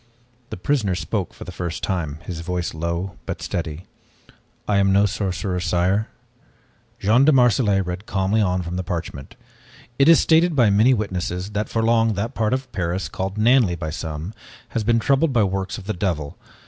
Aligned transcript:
The 0.49 0.57
prisoner 0.57 0.95
spoke 0.95 1.31
for 1.31 1.43
the 1.43 1.51
first 1.51 1.83
time, 1.83 2.17
his 2.25 2.39
voice 2.39 2.73
low 2.73 3.17
but 3.27 3.39
steady. 3.39 3.85
"I 4.67 4.77
am 4.79 4.91
no 4.91 5.05
sorcerer, 5.05 5.59
sire." 5.59 6.07
Jean 6.97 7.23
de 7.23 7.31
Marselait 7.31 7.85
read 7.85 8.07
calmly 8.07 8.41
on 8.41 8.63
from 8.63 8.77
the 8.77 8.83
parchment. 8.83 9.35
"It 9.99 10.09
is 10.09 10.19
stated 10.19 10.55
by 10.55 10.71
many 10.71 10.95
witnesses 10.95 11.51
that 11.51 11.69
for 11.69 11.83
long 11.83 12.15
that 12.15 12.33
part 12.33 12.51
of 12.55 12.71
Paris, 12.71 13.09
called 13.09 13.37
Nanley 13.37 13.75
by 13.75 13.91
some, 13.91 14.33
has 14.69 14.83
been 14.83 14.97
troubled 14.97 15.33
by 15.33 15.43
works 15.43 15.77
of 15.77 15.85
the 15.85 15.93
devil. 15.93 16.35